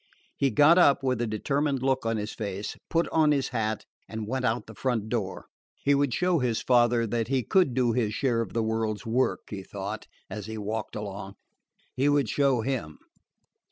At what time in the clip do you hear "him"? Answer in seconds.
12.61-12.97